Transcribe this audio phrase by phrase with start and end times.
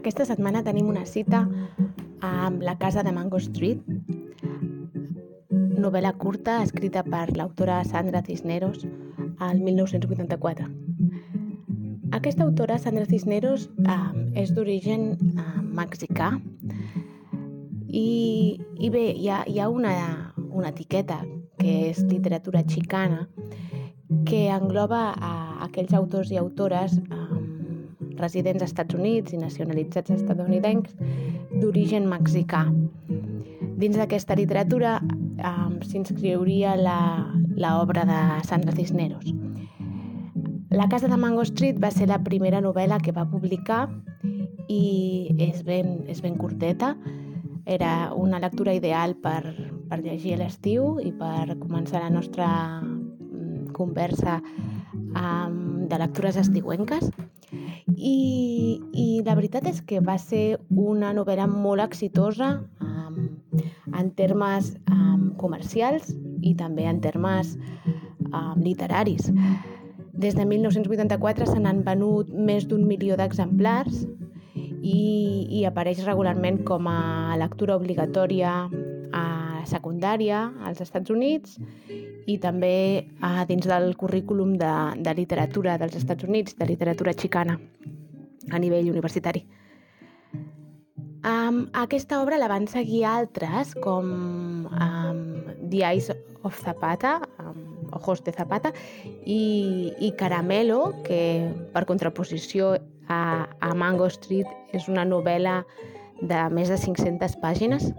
[0.00, 1.42] Aquesta setmana tenim una cita
[2.24, 3.82] amb La casa de Mango Street,
[5.84, 8.86] novel·la curta escrita per l'autora Sandra Cisneros
[9.44, 10.70] al 1984.
[12.16, 15.44] Aquesta autora, Sandra Cisneros, eh, és d'origen eh,
[15.82, 16.32] mexicà
[17.92, 19.92] i, i bé, hi ha, hi ha una,
[20.48, 21.20] una etiqueta
[21.60, 23.26] que és literatura xicana
[24.24, 25.34] que engloba a
[25.68, 27.19] aquells autors i autores eh,
[28.20, 30.94] residents als Estats Units i nacionalitzats estadounidencs
[31.60, 32.66] d'origen mexicà.
[33.80, 39.32] Dins d'aquesta literatura eh, s'inscriuria l'obra de Sandra Cisneros.
[40.70, 43.88] La casa de Mango Street va ser la primera novel·la que va publicar
[44.70, 46.94] i és ben, és ben curteta.
[47.66, 49.42] Era una lectura ideal per,
[49.90, 52.46] per llegir a l'estiu i per començar la nostra
[52.78, 54.38] mm, conversa
[54.94, 57.10] um, de lectures estiuenques.
[58.00, 63.26] I, I la veritat és que va ser una novel·la molt exitosa um,
[63.92, 67.56] en termes um, comercials i també en termes
[68.32, 69.28] um, literaris.
[70.20, 74.06] Des de 1984 se n'han venut més d'un milió d'exemplars
[74.56, 75.00] i,
[75.60, 78.64] i apareix regularment com a lectura obligatòria
[79.66, 81.58] secundària als Estats Units
[82.26, 87.58] i també a dins del currículum de, de literatura dels Estats Units, de literatura xicana
[88.50, 89.44] a nivell universitari.
[91.20, 94.06] Um, aquesta obra la van seguir altres com
[94.72, 95.18] um,
[95.68, 96.08] The Eyes
[96.42, 98.72] of Zapata, um, Ojos de Zapata,
[99.26, 102.72] i, i Caramelo, que per contraposició
[103.10, 105.60] a, a Mango Street és una novel·la
[106.22, 107.90] de més de 500 pàgines,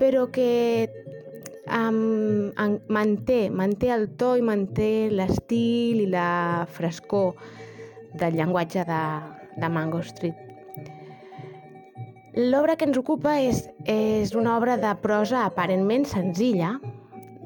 [0.00, 0.88] però que
[1.68, 7.36] um, en, manté, manté el to i manté l'estil i la frescor
[8.18, 9.02] del llenguatge de,
[9.60, 10.46] de Mango Street.
[12.40, 16.76] L'obra que ens ocupa és, és una obra de prosa aparentment senzilla.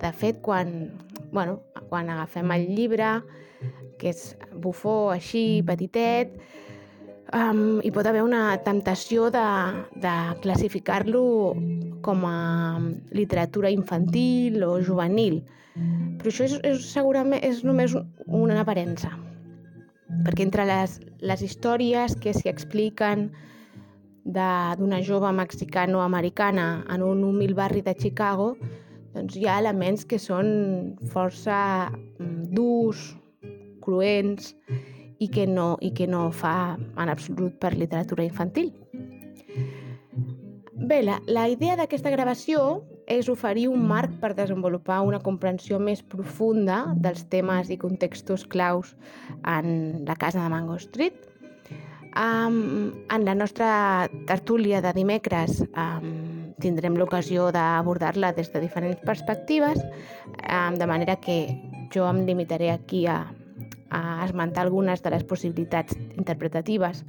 [0.00, 0.90] De fet, quan,
[1.30, 1.60] bueno,
[1.90, 3.18] quan agafem el llibre,
[4.00, 6.32] que és bufó així, petitet,
[7.34, 9.46] um, hi pot haver una temptació de,
[10.02, 11.22] de classificar-lo
[12.02, 12.80] com a
[13.14, 15.40] literatura infantil o juvenil.
[16.20, 17.94] Però això és, és segurament és només
[18.26, 19.12] una aparença.
[20.26, 23.30] Perquè entre les, les històries que s'hi expliquen
[24.24, 28.52] d'una jove mexicano-americana en un humil barri de Chicago,
[29.14, 30.50] doncs hi ha elements que són
[31.14, 31.90] força
[32.54, 33.14] durs,
[33.80, 34.52] cruents
[35.20, 38.72] i que no, i que no fa en absolut per literatura infantil.
[40.80, 46.00] Bé, la, la idea d'aquesta gravació és oferir un marc per desenvolupar una comprensió més
[46.00, 48.94] profunda dels temes i contextos claus
[49.44, 51.26] en la casa de Mango Street.
[52.10, 59.78] Um, en la nostra tertúlia de dimecres um, tindrem l'ocasió d'abordar-la des de diferents perspectives,
[60.48, 61.44] um, de manera que
[61.94, 63.20] jo em limitaré aquí a,
[63.90, 67.04] a esmentar algunes de les possibilitats interpretatives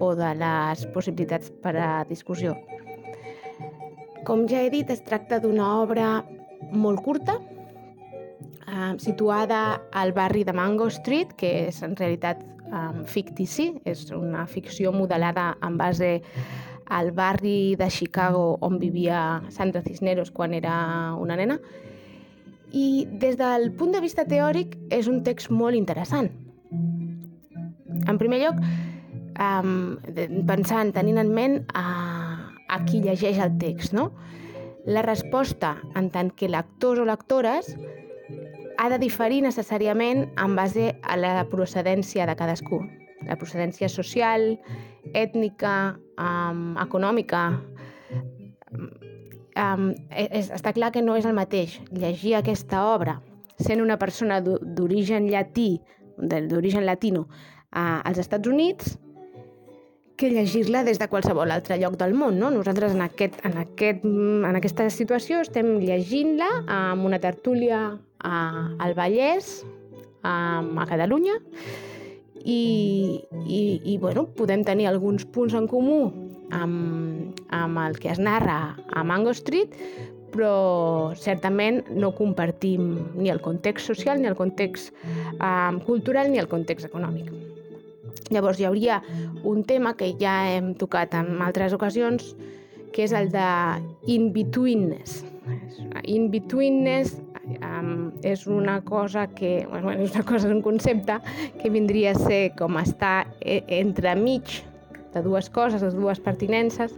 [0.00, 2.56] o de les possibilitats per a discussió.
[4.24, 6.24] Com ja he dit, es tracta d'una obra
[6.72, 7.38] molt curta,
[8.64, 14.46] eh, situada al barri de Mango Street, que és en realitat eh, fictici, és una
[14.46, 16.22] ficció modelada en base
[16.86, 21.60] al barri de Chicago on vivia Sandra Cisneros quan era una nena.
[22.74, 26.30] I des del punt de vista teòric és un text molt interessant.
[28.10, 28.58] En primer lloc,
[29.38, 32.34] eh, pensant, tenint en ment eh,
[32.68, 34.10] a qui llegeix el text, no?
[34.84, 37.70] La resposta, en tant que lectors o lectores,
[38.76, 42.82] ha de diferir necessàriament en base a la procedència de cadascú.
[43.24, 44.58] La procedència social,
[45.14, 47.46] ètnica, um, econòmica...
[49.54, 53.20] Um, és, està clar que no és el mateix llegir aquesta obra
[53.62, 55.78] sent una persona d'origen llatí,
[56.18, 57.28] d'origen latino,
[57.70, 58.96] uh, als Estats Units,
[60.16, 62.38] que llegir-la des de qualsevol altre lloc del món.
[62.38, 62.50] No?
[62.50, 67.80] Nosaltres en, aquest, en, aquest, en aquesta situació estem llegint-la amb una tertúlia
[68.18, 68.36] a,
[68.78, 69.60] al Vallès,
[70.22, 71.38] a, a Catalunya,
[72.44, 73.62] i, i,
[73.94, 76.23] i bueno, podem tenir alguns punts en comú
[76.54, 79.74] amb, amb el que es narra a Mango Street,
[80.34, 84.94] però certament no compartim ni el context social, ni el context
[85.38, 87.30] um, cultural, ni el context econòmic.
[88.34, 89.00] Llavors hi hauria
[89.44, 92.32] un tema que ja hem tocat en altres ocasions,
[92.94, 93.46] que és el de
[94.10, 95.22] in-betweenness.
[96.10, 97.18] In-betweenness
[97.60, 101.20] um, és una cosa que, bueno, és una cosa, és un concepte
[101.60, 104.62] que vindria a ser com estar e, entre mig
[105.14, 106.94] de dues coses, de dues pertinences,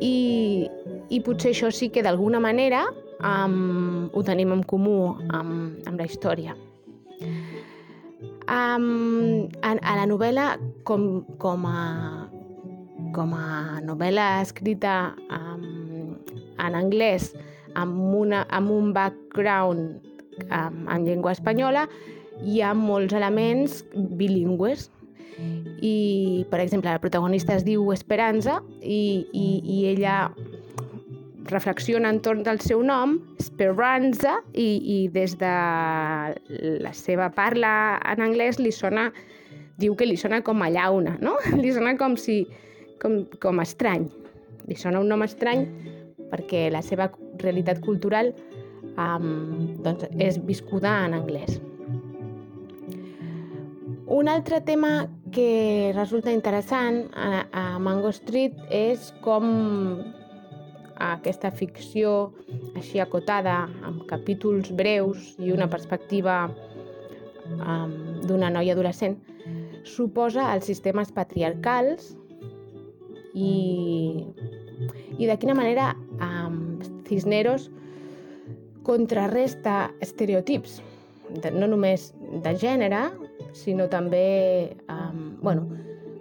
[0.00, 0.68] i,
[1.08, 2.84] i potser això sí que d'alguna manera
[3.20, 6.56] um, ho tenim en comú amb, amb la història.
[8.46, 10.50] Um, a, a la novel·la,
[10.86, 12.28] com, com, a,
[13.16, 16.14] com a novel·la escrita um,
[16.62, 17.32] en anglès,
[17.76, 19.98] amb, una, amb un background
[20.46, 21.86] um, en llengua espanyola,
[22.44, 24.90] hi ha molts elements bilingües.
[25.36, 30.30] I, per exemple, la protagonista es diu Esperanza i, i, i ella
[31.46, 35.52] reflexiona entorn del seu nom, Speranza, i, i des de
[36.82, 37.72] la seva parla
[38.12, 39.10] en anglès li sona,
[39.78, 41.36] diu que li sona com a llauna, no?
[41.62, 42.42] Li sona com si,
[43.02, 44.08] com, com estrany.
[44.66, 45.66] Li sona un nom estrany
[46.30, 48.32] perquè la seva realitat cultural
[48.96, 51.60] um, doncs és viscuda en anglès.
[54.06, 59.46] Un altre tema que resulta interessant a, a Mango Street és com
[60.96, 62.32] aquesta ficció
[62.78, 69.18] així acotada, amb capítols breus i una perspectiva um, d'una noia adolescent,
[69.86, 72.14] suposa els sistemes patriarcals
[73.36, 74.24] i,
[75.18, 77.68] i de quina manera um, Cisneros
[78.86, 80.80] contrarresta estereotips,
[81.52, 82.12] no només
[82.42, 83.08] de gènere,
[83.56, 85.66] sinó també, um, bueno,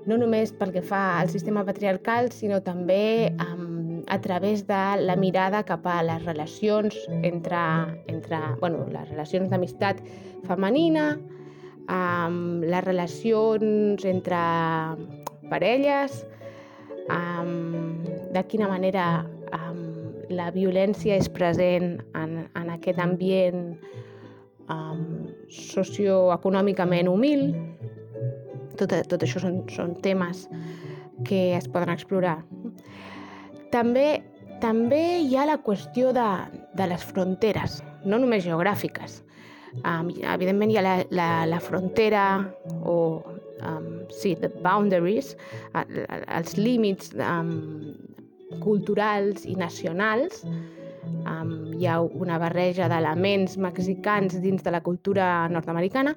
[0.06, 5.16] no només pel que fa al sistema patriarcal, sinó també um, a través de la
[5.20, 7.62] mirada cap a les relacions entre,
[8.08, 10.02] entre bueno, les relacions d'amistat
[10.48, 11.16] femenina,
[11.92, 14.40] amb les relacions entre
[15.50, 16.24] parelles,
[17.10, 23.76] amb de quina manera amb la violència és present en, en aquest ambient
[24.70, 27.50] um, socioeconòmicament humil.
[28.80, 30.46] Tot, tot això són, són temes
[31.28, 32.40] que es poden explorar.
[33.72, 34.24] També,
[34.64, 36.28] també hi ha la qüestió de,
[36.76, 39.22] de les fronteres, no només geogràfiques.
[39.84, 42.26] Um, evidentment hi ha la, la, la frontera
[42.88, 42.96] o
[43.68, 45.34] um, sí, the boundaries,
[45.76, 47.96] els límits um,
[48.64, 50.44] culturals i nacionals.
[51.26, 56.16] Um, hi ha una barreja d'elements mexicans dins de la cultura nord-americana,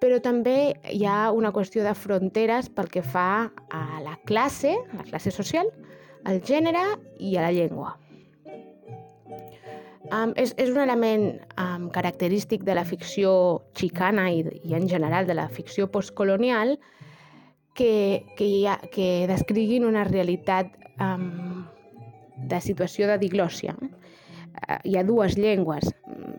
[0.00, 4.98] però també hi ha una qüestió de fronteres pel que fa a la classe, a
[5.00, 5.70] la classe social,
[6.24, 6.82] al gènere
[7.22, 7.94] i a la llengua.
[10.06, 11.24] Um, és, és un element
[11.58, 13.30] um, característic de la ficció
[13.74, 16.76] xicana i, i en general de la ficció postcolonial
[17.74, 20.70] que, que, ha, que descriguin una realitat
[21.02, 21.45] um,
[22.36, 23.76] de situació de diglòsia.
[23.76, 25.88] Uh, hi ha dues llengües.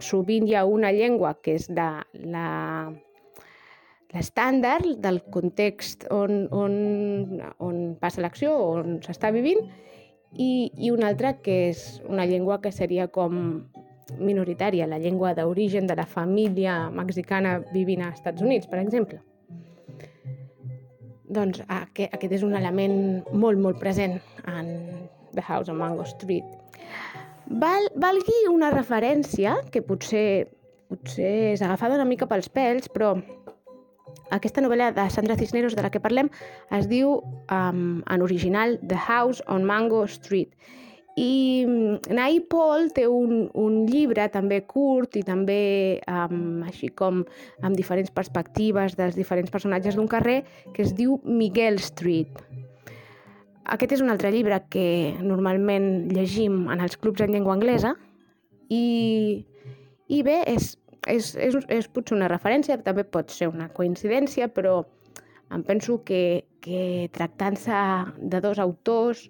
[0.03, 1.89] Sovint hi ha una llengua que és de
[2.33, 2.47] la
[4.13, 9.59] l'estàndard del context on, on, on passa l'acció, on s'està vivint,
[10.33, 13.65] i, i una altra que és una llengua que seria com
[14.17, 19.19] minoritària, la llengua d'origen de la família mexicana vivint als Estats Units, per exemple.
[21.27, 24.36] Doncs aquest, aquest és un element molt, molt present en
[25.37, 26.45] The House on Mango Street.
[27.47, 30.47] Val, valgui una referència que potser,
[30.91, 33.13] potser és agafada una mica pels pèls, però
[34.35, 36.27] aquesta novel·la de Sandra Cisneros de la que parlem
[36.75, 40.51] es diu um, en original The House on Mango Street.
[41.17, 47.23] I mm, Nai Paul té un, un llibre també curt i també um, així com
[47.63, 50.43] amb diferents perspectives dels diferents personatges d'un carrer
[50.75, 52.43] que es diu Miguel Street.
[53.67, 54.87] Aquest és un altre llibre que
[55.19, 57.95] normalment llegim en els clubs en llengua anglesa
[58.71, 59.43] i,
[60.07, 60.69] i bé, és,
[61.07, 64.79] és, és, és potser una referència, també pot ser una coincidència, però
[65.51, 67.83] em penso que, que tractant-se
[68.17, 69.27] de dos autors,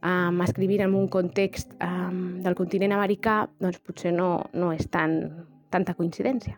[0.00, 5.18] um, escrivint en un context um, del continent americà, doncs potser no, no és tan,
[5.72, 6.56] tanta coincidència.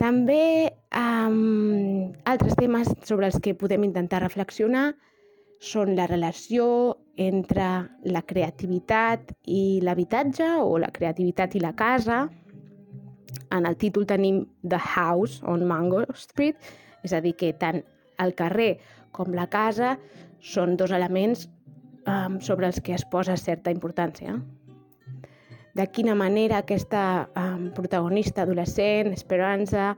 [0.00, 4.92] També um, altres temes sobre els que podem intentar reflexionar
[5.64, 6.66] són la relació
[7.16, 7.66] entre
[8.04, 12.24] la creativitat i l'habitatge o la creativitat i la casa,
[13.54, 16.58] en el títol tenim The House on Mango Street,
[17.04, 17.82] és a dir, que tant
[18.22, 18.78] el carrer
[19.14, 19.94] com la casa
[20.44, 21.46] són dos elements
[22.06, 24.36] um, sobre els que es posa certa importància.
[25.74, 29.94] De quina manera aquesta um, protagonista adolescent, Esperanza,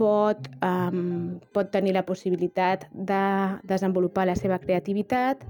[0.00, 3.22] pot, um, pot tenir la possibilitat de
[3.68, 5.44] desenvolupar la seva creativitat,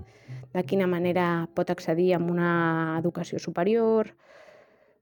[0.50, 2.52] de quina manera pot accedir a una
[2.99, 4.11] educació superior,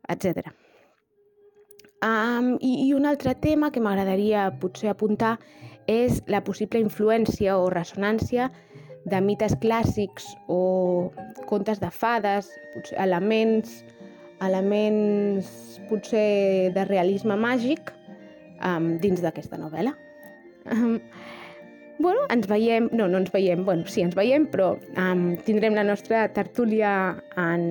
[0.08, 0.52] etc.
[2.04, 5.38] Um, i, I un altre tema que m'agradaria potser apuntar
[5.88, 8.52] és la possible influència o ressonància
[9.08, 11.10] de mites clàssics o
[11.48, 13.80] contes de fades, potser elements,
[14.44, 17.94] elements potser de realisme màgic
[18.64, 19.94] um, dins d'aquesta novel·la.
[20.72, 20.98] Um,
[21.98, 25.86] bueno, ens veiem, no, no ens veiem, bueno, sí, ens veiem, però um, tindrem la
[25.86, 26.92] nostra tertúlia
[27.36, 27.64] en,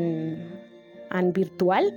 [1.16, 1.94] en virtual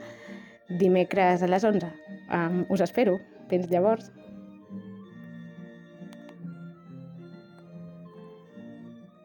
[0.71, 1.91] dimecres a les 11.
[2.31, 3.19] Um, us espero.
[3.51, 4.13] Fins llavors.